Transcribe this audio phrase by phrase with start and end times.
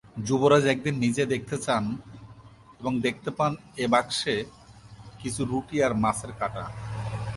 [0.27, 1.83] যুবরাজ একদিন নিজে দেখতে চান
[2.79, 3.51] এবং দেখতে পান
[3.77, 4.35] এ বাক্সে
[5.21, 6.63] কিছু রুটি আর মাছের কাটা।